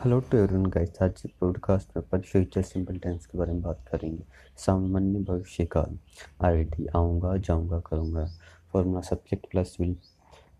Hello 0.00 0.18
to 0.20 0.36
everyone 0.38 0.66
guys 0.66 0.96
आज 1.02 1.20
के 1.20 1.28
podcast 1.40 1.96
में 1.96 2.20
फ्यूचर 2.20 2.62
सिंपल 2.62 2.96
टेंस 2.98 3.26
के 3.26 3.38
बारे 3.38 3.52
में 3.52 3.62
बात 3.62 3.84
करेंगे। 3.92 4.22
सामान्य 4.56 5.20
भविष्य 5.20 5.64
काल। 5.66 5.98
आईडी 6.44 6.86
आऊँगा, 6.86 7.36
जाऊँगा, 7.36 7.78
करूँगा। 7.80 8.26
Formula 8.72 9.00
subject 9.00 9.46
plus 9.50 9.76
will 9.80 9.94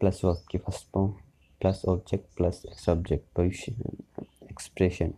plus 0.01 0.21
verb 0.25 0.43
की 0.51 0.59
first 0.59 0.87
form 0.93 1.11
plus 1.61 1.83
object 1.89 2.37
plus 2.37 2.63
subject 2.87 3.39
भविष्य 3.39 3.73
एक्सप्रेशन 4.45 5.13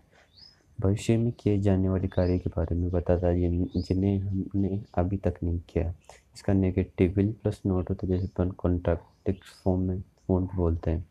भविष्य 0.81 1.17
में 1.17 1.33
किए 1.33 1.59
जाने 1.59 1.89
वाले 1.89 2.09
कार्य 2.09 2.39
के 2.39 2.51
बारे 2.51 2.75
में 2.75 2.91
बताता 2.91 3.27
है 3.27 3.41
जिन्हें 3.81 4.19
हमने 4.19 4.83
अभी 4.95 5.17
तक 5.17 5.35
नहीं 5.43 5.61
किया। 5.69 5.95
इसका 6.35 6.53
नेगेटिव 6.53 7.15
विल 7.17 7.33
प्लस 7.43 7.61
नोट 7.67 7.91
होता 7.91 8.07
है, 8.07 8.13
जैसे 8.13 8.27
अपन 8.27 8.51
कॉन्ट्रैक्ट 8.51 9.45
फॉर्म 9.65 9.81
में 9.81 10.03
वोट 10.31 10.55
बोलते 10.55 10.91
हैं। 10.91 11.07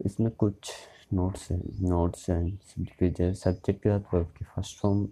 इसमें 0.00 0.30
कुछ 0.30 0.70
नोट्स 1.12 1.50
हैं 1.52 1.60
नोट्स 1.88 2.28
हैं 2.30 2.58
सब्जेक्ट 3.34 3.82
के 3.82 3.88
साथ 3.88 4.14
वर्ब 4.14 4.26
की 4.38 4.44
फ़र्स्ट 4.44 4.78
फॉर्म 4.78 5.08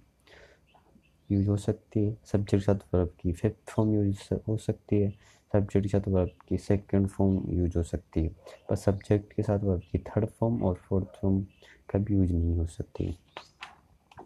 यूज़ 1.30 1.48
हो 1.48 1.56
सकती 1.56 2.05
है 2.05 2.16
सब्जेक्ट 2.24 2.50
के 2.50 2.59
साथ 2.60 2.95
वर्ब 2.95 3.10
की 3.20 3.32
फिफ्थ 3.32 3.70
फॉर्म 3.70 3.95
यूज़ 3.95 4.34
हो 4.48 4.56
सकती 4.56 5.00
है 5.02 5.10
सब्जेक्ट 5.52 5.82
के 5.82 5.88
साथ 5.88 6.09
वर्ब 6.09 6.30
की 6.48 6.59
सेकंड 6.59 7.09
फॉर्म 7.09 7.41
यूज़ 7.50 7.78
हो 7.78 7.82
सकती 7.82 8.22
है 8.22 8.28
पर 8.70 8.77
सब्जेक्ट 8.77 9.32
के 9.32 9.42
साथ 9.42 9.59
वर्ब 9.59 9.82
की 9.92 9.98
थर्ड 9.98 10.27
फॉर्म 10.41 10.62
और 10.62 10.74
फोर्थ 10.88 11.06
फॉर्म 11.22 11.45
कभी 11.91 12.14
यूज़ 12.14 12.33
नहीं 12.33 12.56
हो 12.58 12.66
सकती। 12.66 13.16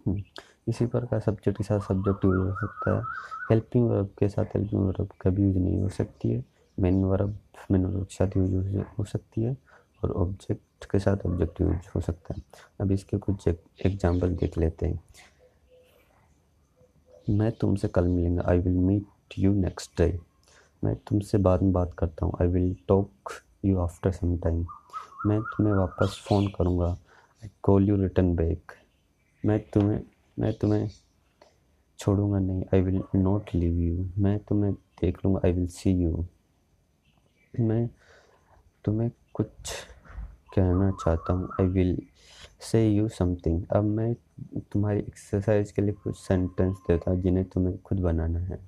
हम्म, 0.06 0.22
इसी 0.68 0.86
प्रकार 0.86 1.20
सब्जेक्ट 1.20 1.58
के 1.58 1.64
साथ 1.64 1.80
सब्जेक्ट 1.80 2.24
यूज़ 2.24 2.38
हो 2.38 2.54
सकता 2.54 2.96
है। 2.96 3.02
हेल्पिंग 3.50 3.88
वर्ब 3.90 4.14
के 4.18 4.28
साथ 4.28 4.56
हेल्पिंग 4.56 4.82
वर्ब 4.82 5.08
कभी 5.22 5.42
यूज़ 5.42 5.58
नहीं 5.58 5.80
हो 5.80 5.88
सकती 5.88 6.30
है। 6.30 6.44
मेन 6.78 7.04
वर्ब 7.04 7.38
मेन 7.70 7.84
वर्ब 7.86 8.04
के 8.04 8.14
साथ 8.14 8.36
यूज़ 8.36 8.76
हो 8.98 9.04
सकती 9.04 9.42
है। 9.42 9.56
और 10.02 10.10
ऑब्जेक्ट 10.12 10.84
के 10.90 10.98
साथ 10.98 11.26
ऑब्जेक्ट 11.26 11.60
यूज़ 11.60 11.88
हो 11.94 12.00
सकता 12.00 12.34
है। 12.34 12.42
अब 12.80 12.92
इसके 12.92 13.16
कुछ 13.18 13.48
एग्ज़ाम्पल 13.48 14.34
देख 14.36 14.58
लेते 14.58 14.86
हैं। 14.86 15.00
मैं 17.30 17.50
तुमसे 17.52 17.88
कल 17.88 18.08
मिलूँगा। 18.08 18.44
I 18.50 18.58
will 18.58 18.76
meet 18.76 19.38
you 19.38 19.52
next 19.54 19.96
day 19.98 20.18
मैं 20.82 20.94
तुमसे 21.08 21.38
बाद 21.38 21.62
में 21.62 21.72
बात 21.72 21.94
करता 21.98 22.26
हूँ। 22.26 22.34
I 22.42 22.48
will 22.48 22.74
talk 22.88 23.32
you 23.64 23.78
after 23.80 24.12
some 24.12 24.36
time 24.38 24.64
मैं 25.26 25.40
तुम्हें 25.42 25.74
वापस 25.74 26.18
फ़ोन 26.28 26.46
करूँगा। 26.58 26.88
I 27.42 27.50
call 27.62 27.88
you 27.88 27.96
return 27.96 28.34
back 28.36 28.72
मैं 29.44 29.58
तुम्हें 29.70 30.00
मैं 30.38 30.52
तुम्हें 30.58 30.88
छोड़ूँगा 31.98 32.38
नहीं। 32.38 32.62
I 32.74 32.80
will 32.80 33.02
not 33.14 33.54
leave 33.54 33.78
you 33.78 34.06
मैं 34.18 34.38
तुम्हें 34.38 34.72
देख 35.00 35.24
लूँगा। 35.24 35.40
आई 35.46 35.52
विल 35.52 35.66
सी 35.68 35.90
यू 35.92 36.24
मैं 37.54 37.88
तुम्हें 38.84 39.10
कुछ 39.34 39.72
कहना 40.54 40.90
चाहता 41.04 41.32
हूँ। 41.32 41.48
I 41.60 41.66
will 41.66 41.96
say 42.60 42.86
you 42.88 43.08
something 43.08 43.62
अब 43.72 43.84
मैं 43.84 44.14
तुम्हारी 44.72 44.98
एक्सरसाइज 44.98 45.72
के 45.72 45.82
लिए 45.82 45.92
कुछ 45.92 46.16
सेंटेंस 46.18 46.76
देता 46.88 47.10
हूँ 47.10 47.20
जिन्हें 47.22 47.44
तुम्हें 47.44 47.76
खुद 47.78 48.00
बनाना 48.00 48.38
है। 48.38 48.58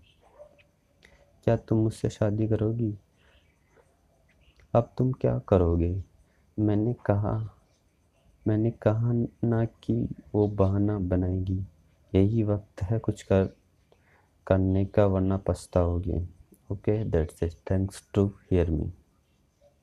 क्या 1.46 1.56
तुम 1.56 1.78
मुझसे 1.78 2.08
शादी 2.08 2.48
करोगी? 2.48 2.94
अब 4.74 4.92
तुम 4.98 5.12
क्या 5.12 5.38
करोगे? 5.48 6.02
मैंने 6.58 6.94
कहा 7.06 7.34
मैंने 8.46 8.70
कहा 8.82 9.12
ना 9.44 9.64
कि 9.64 9.94
वो 10.34 10.46
बहाना 10.48 10.98
बनाएगी। 10.98 11.58
यही 12.12 12.42
वक्त 12.42 12.82
है 12.82 12.98
कुछ 12.98 13.22
कर, 13.22 13.44
करने 14.46 14.84
का, 14.84 15.06
वरना 15.06 15.36
पछताओगे। 15.36 16.22
Okay 16.72 17.02
that's 17.04 17.42
it 17.42 17.52
thanks 17.70 18.02
to 18.14 18.26
hear 18.50 18.70
me 18.70 18.92